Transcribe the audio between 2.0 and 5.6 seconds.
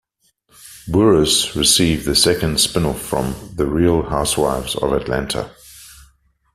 the second spin-off from "The Real Housewives of Atlanta".